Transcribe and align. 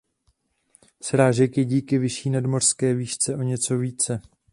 Srážek 1.01 1.57
je 1.57 1.65
díky 1.65 1.97
vyšší 1.97 2.29
nadmořské 2.29 2.93
výšce 2.93 3.35
o 3.35 3.41
něco 3.41 3.77
více. 3.77 4.21